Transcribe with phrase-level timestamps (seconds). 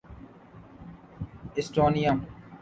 [1.57, 2.11] Estonia